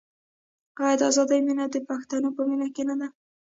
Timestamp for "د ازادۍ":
0.99-1.39